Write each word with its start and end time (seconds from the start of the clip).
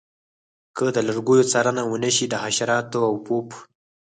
که 0.75 0.83
د 0.95 0.97
لرګیو 1.07 1.49
څارنه 1.51 1.83
ونشي 1.87 2.25
د 2.29 2.33
حشراتو 2.43 2.99
او 3.07 3.13
پوپ 3.25 3.49